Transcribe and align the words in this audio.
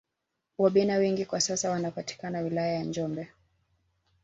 Wabena 0.57 0.97
wengi 0.97 1.25
kwa 1.25 1.41
sasa 1.41 1.71
wanapatikana 1.71 2.39
wilaya 2.41 2.73
ya 2.73 2.83
njombe 2.83 3.29